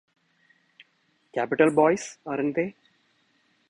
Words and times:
Capital 1.31 1.69
boys, 1.69 2.17
aren't 2.25 2.55
they? 2.55 2.75